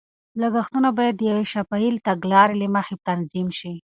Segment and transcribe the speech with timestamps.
[0.41, 3.73] لګښتونه باید د یوې شفافې تګلارې له مخې تنظیم شي.